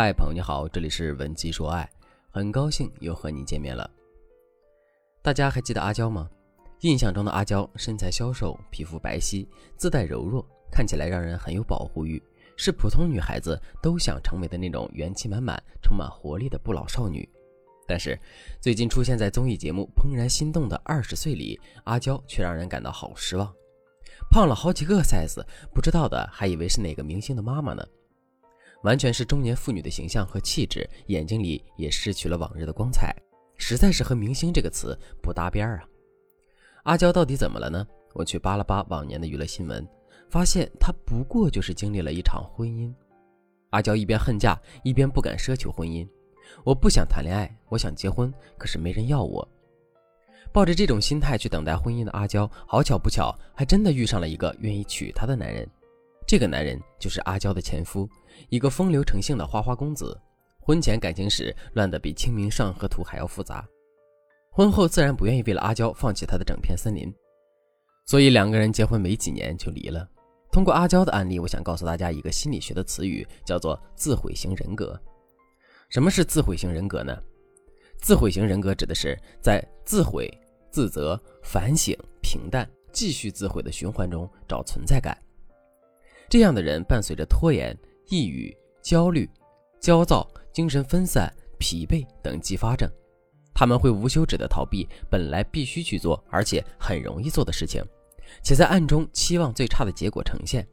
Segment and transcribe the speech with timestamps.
[0.00, 1.90] 嗨，朋友你好，这里是文姬说爱，
[2.30, 3.90] 很高兴又和你见面了。
[5.20, 6.30] 大家还记得阿娇吗？
[6.82, 9.44] 印象中的阿娇身材消瘦，皮肤白皙，
[9.76, 12.22] 自带柔弱，看起来让人很有保护欲，
[12.56, 17.28] 是普通女孩子都想成为的那种元气满满、充满活力的不老少女。
[17.84, 18.16] 但是，
[18.60, 23.52] 最近出现在综艺节目《怦然心动的二十岁》里，阿娇却让人感到好失望，
[24.30, 25.44] 胖了好几个 size，
[25.74, 27.84] 不知道的还以为是哪个明星的妈妈呢。
[28.82, 33.14] 完全是中年妇女的形象和气质，眼睛里也失去了往日的光彩，
[33.56, 35.84] 实在是和明星这个词不搭边儿啊！
[36.84, 37.86] 阿娇到底怎么了呢？
[38.14, 39.86] 我去扒了扒往年的娱乐新闻，
[40.30, 42.92] 发现她不过就是经历了一场婚姻。
[43.70, 46.08] 阿娇一边恨嫁，一边不敢奢求婚姻。
[46.64, 49.46] 我不想谈恋爱，我想结婚，可是没人要我。
[50.50, 55.68] 抱着这种心态去等待婚姻的阿娇，好巧不巧，还真的遇上了一个愿意娶她的男人。
[56.28, 58.06] 这个男人就是阿娇的前夫。
[58.50, 60.14] 一个风流成性的花花公子，
[60.60, 63.66] 婚前感情史乱得比《清明上河图》还要复杂，
[64.50, 67.10] 婚后自然不愿意为了阿娇放弃他的整片森林，
[68.04, 70.06] 所以两个人结婚没几年就离了。
[70.52, 75.00] 通过阿娇的案例，我想告诉大家一个心理学的词语，叫做自毁型人格。
[75.88, 77.16] 什么是自毁型人格呢？
[78.02, 80.30] 自毁型人格指的是在自毁、
[80.70, 85.16] 自责、反省、平淡、继续自毁的循环中找存在感。
[86.28, 87.76] 这样的人伴随着拖延。
[88.10, 89.28] 抑郁、焦虑、
[89.78, 92.90] 焦躁、精神分散、疲惫等继发症，
[93.52, 97.84] 他们会无休止的逃避本来必须去做而且很容易做的事情，
[98.42, 100.66] 且在暗中期望最差的结果呈现。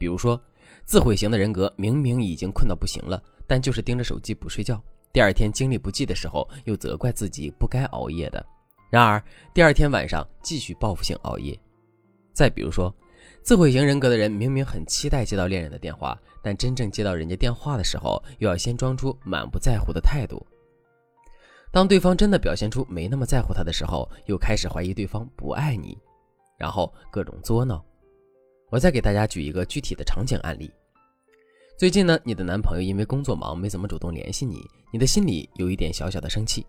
[0.00, 0.40] 比如说，
[0.84, 4.82] 自毁型的人格明明已经困到不行了，但就是盯着手机不睡觉，
[5.12, 8.44] 第二天精力不济的时候又责怪自己不该熬夜的，
[8.90, 9.22] 然而
[9.54, 11.56] 第二天晚上继续报复性熬夜。
[12.32, 12.92] 再比如说，
[13.48, 16.20] 自毁型人格的人明明很期待接到恋人的电话。
[16.42, 20.46] 但真正接到人家电话的时候，又要先装出满不在乎的态度。
[21.72, 25.96] 当对方真的表现出没那么在乎他的时候，又开始怀疑对方不爱你，
[26.58, 27.82] 然后各种作闹。
[28.68, 30.70] 我再给大家举一个具体的场景案例：
[31.78, 34.60] 最近呢，你的男朋友因为工作忙没怎么主动联系你，
[34.92, 36.66] 你的心里有一点小小的生气。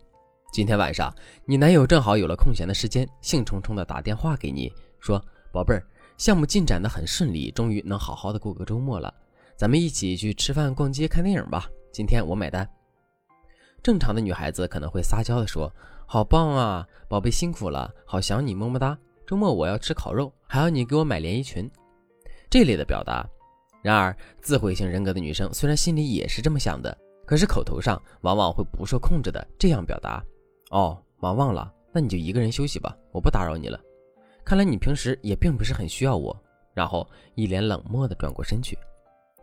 [0.54, 1.14] 今天晚上，
[1.44, 5.86] 你男友正好有了空闲的时间，兴冲冲的打电话给你，说：“宝贝儿，
[6.20, 9.12] 项目进展的很顺利，终于能好好的过个周末了。”
[9.56, 11.70] 咱们一起去吃饭、逛街、看电影吧。
[11.94, 12.70] 今天我买单。
[13.82, 15.74] 正常的女孩子可能会撒娇的说
[16.06, 18.98] ：“好棒啊，宝贝辛苦了，好想你，么么哒。
[19.26, 21.72] 周末我要吃烤肉，还要你给我买连衣裙。”
[22.52, 23.26] 这类的表达。
[23.82, 30.22] 然而，自毁型人格的女生虽然心里也是这么想的，可是口头上往往会不受控制的这样表达
[30.72, 33.80] ：“哦，忙忘了，那你就一个人休息吧，我不打扰你了。
[34.50, 36.36] 看来你平时也并不是很需要我。”
[36.74, 38.76] 然后一脸冷漠的转过身去。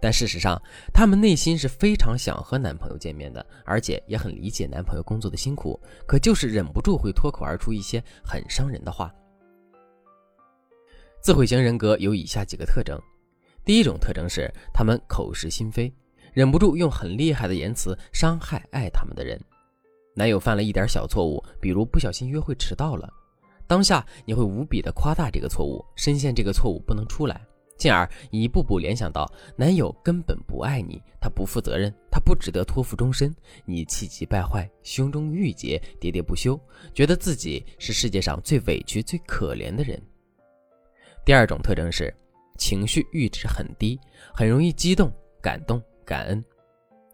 [0.00, 0.60] 但事实上，
[0.92, 5.78] 他们内心是非常想和男朋友见面的，而且也很理解男朋友工作的辛苦，
[6.08, 9.14] 可就是忍不住会脱口而出一些很伤人的话。
[11.20, 13.00] 自毁型人格有以下几个特征：
[13.64, 15.92] 第一种特征是他们口是心非，
[16.32, 19.40] 忍不住用很厉害的言辞伤害爱他们的人。
[20.16, 23.08] 男友犯了一点小错误，比如不小心约会迟到了，
[23.66, 27.40] 当下你会无比的夸大这个错误，深陷这个错误不能出来。
[27.76, 33.34] 进而一步步联想到男友根本不爱你，他不负责任，他不值得托付终身，
[33.66, 36.58] 你气急败坏，胸中郁结，喋喋不休，
[36.94, 40.00] 觉得自己是世界上最委屈、最可怜的人。
[41.22, 42.10] 第二种特征是
[42.56, 44.00] 情绪阈值很低，
[44.34, 45.12] 很容易激动、
[45.42, 46.42] 感动、感恩，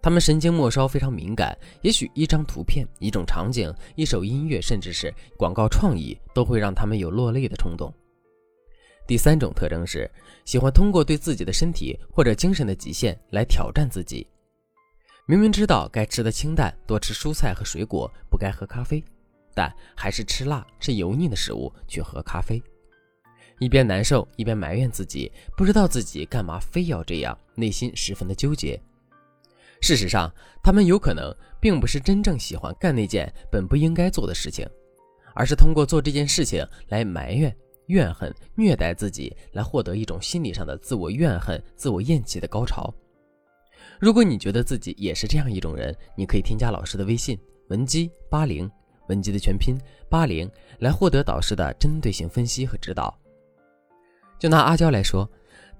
[0.03, 7.95] 他们神经末梢非常敏感，也许一张图片、一种场景、一首音乐，甚至是广告创意，都会让他们有落泪的冲动。
[9.07, 10.11] 第三种特征是
[10.45, 14.27] 喜欢通过对自己的身体或者精神的极限来挑战自己。
[15.27, 19.03] 明明知道该吃的清淡，多吃蔬菜和水果，不该喝咖啡，
[19.55, 22.61] 但还是吃辣、吃油腻的食物去喝咖啡。
[23.61, 28.81] 一边难受一边埋怨自己，不知道自己干嘛非要这样，内心十分的纠结。
[29.83, 30.33] 事实上，
[30.63, 34.67] 他们有可能并不是真正喜欢干那件本不应该做的事情，
[35.34, 37.55] 而是通过做这件事情来埋怨。
[37.89, 42.95] 怨恨、虐待自己，来获得一种心理上的自我怨恨、自我厌弃的高潮。
[43.99, 47.37] 如果你觉得自己也是这样一种人，你可以添加老师的微信
[47.69, 48.71] 文姬八零，
[49.09, 49.77] 文姬的全拼
[50.09, 50.49] 八零，
[50.79, 53.13] 来获得导师的针对性分析和指导。
[54.39, 55.29] 就拿阿娇来说，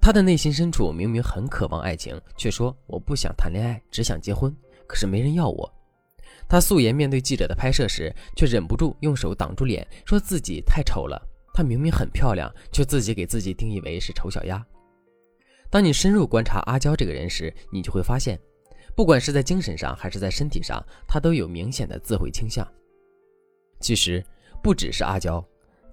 [0.03, 4.53] 她的内心深处明明很渴望爱情，却说我不想谈恋爱，只想结婚，
[4.85, 5.73] 可是没人要我。
[6.45, 11.25] 她素颜面对记者的拍摄时，却忍不住用手挡住脸，说自己太丑了。
[11.53, 14.61] 她明明很漂亮，却自己给自己定义为是丑小鸭。
[15.69, 18.37] 当你深入观察阿娇这个人时，你就会发现，
[18.97, 22.67] 不管是在精神上还是在身体上，她都有明显的自毁倾向。
[23.79, 24.21] 其实
[24.61, 25.41] 不只是阿娇，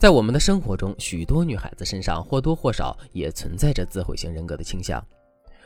[0.00, 5.06] 在我们的生活中，许多女孩子身上或多或少也存在着自毁型人格的倾向。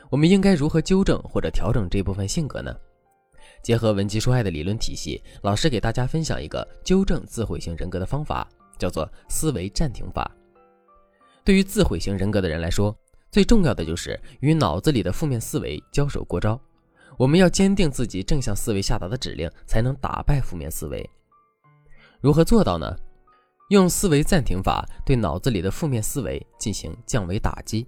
[0.09, 2.75] 我们应该如何纠正或者调整这部分性格呢？
[3.63, 8.45] 结合文姬说爱的理论体系，老师给大家分享一个纠正自毁型人格的方法，
[8.77, 10.29] 叫做思维暂停法。
[11.45, 12.93] 对于自毁型人格的人来说，
[13.31, 16.59] 最重要的就是与脑子里的负面思维交手过招。
[17.17, 21.09] 我们要坚定自己正向思维下达的指令，才能打败负面思维。
[22.19, 22.93] 如何做到呢？
[23.69, 27.87] 用思维暂停法对脑子里的负面思维进行降维打击。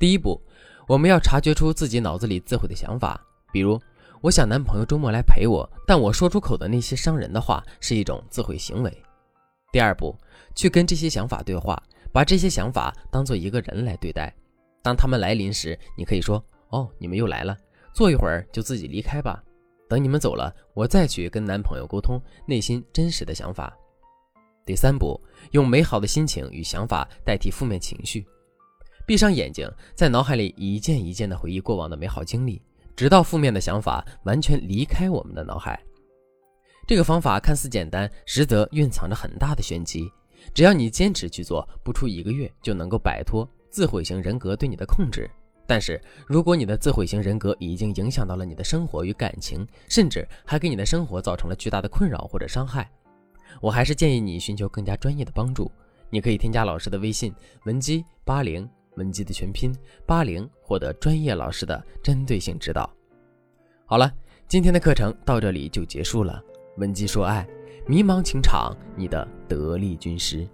[0.00, 0.40] 第一步，
[0.88, 3.20] 我们要察觉出自己脑子里自毁的想法，
[3.52, 3.80] 比如
[4.20, 9.02] 我想男朋友周末来陪我，但我说出口的那些伤人的话是一种自毁行为。
[9.70, 10.16] 第二步，
[10.56, 11.80] 去跟这些想法对话，
[12.12, 14.34] 把这些想法当做一个人来对待。
[14.82, 17.56] 当他们来临时，你可以说：“哦，你们又来了。”
[17.94, 19.40] 坐一会儿就自己离开吧，
[19.88, 23.72] 等你们走了，我再去跟男朋友沟通内心真实的想法。
[24.66, 25.18] 第三步，
[25.52, 28.26] 用美好的心情与想法代替负面情绪，
[29.06, 32.60] 闭上眼睛，在脑海里一件一件的回忆过往的美好经历，
[32.96, 35.80] 直到负面的想法完全离开我们的脑海。
[36.84, 40.10] 这个方法看似简单，实则蕴藏着很大的玄机。
[40.52, 45.30] 只要你坚持去做，不出一个月就能够摆脱自毁型人格对你的控制。
[45.64, 52.88] 但是，如果你的自毁型人格已经影响到了你的生活与感情，甚至还给你的生活造成了巨大的困扰或者伤害，
[53.60, 55.70] 我还是建议你寻求更加专业的帮助。
[56.10, 59.74] 你可以添加老师的微信文姬八零，文姬的全拼
[60.06, 62.88] 八零，获得专业老师的针对性指导。
[63.84, 64.12] 好了，
[64.46, 66.42] 今天的课程到这里就结束了。
[66.76, 67.46] 文姬说爱，
[67.86, 70.46] 迷茫情场，你的得力军师。